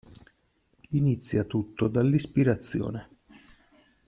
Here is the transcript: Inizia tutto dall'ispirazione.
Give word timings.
Inizia 0.93 1.43
tutto 1.45 1.87
dall'ispirazione. 1.87 3.07